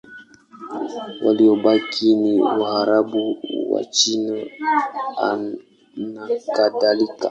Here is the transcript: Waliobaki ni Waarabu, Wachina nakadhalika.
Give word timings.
Waliobaki 1.25 2.15
ni 2.21 2.33
Waarabu, 2.61 3.23
Wachina 3.73 4.35
nakadhalika. 5.95 7.15